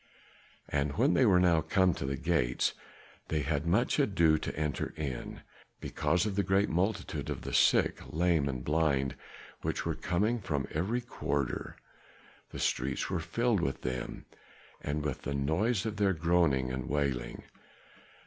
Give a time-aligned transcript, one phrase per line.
[0.67, 2.73] And when they were now come to the gates,
[3.27, 5.43] they had much ado to enter in,
[5.79, 9.15] because of the great multitude of the sick, lame and blind
[9.61, 11.75] which were coming from every quarter.
[12.49, 14.25] The streets were filled with them,
[14.81, 17.43] and with the noise of their groaning and wailing.